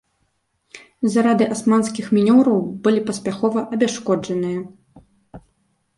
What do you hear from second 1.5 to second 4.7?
асманскіх мінёраў былі паспяхова абясшкоджаныя.